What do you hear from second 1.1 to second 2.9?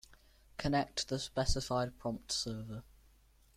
specified prompt server.